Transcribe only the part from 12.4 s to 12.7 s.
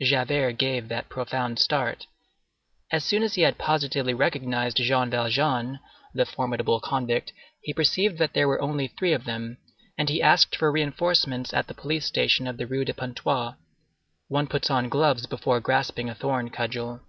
of the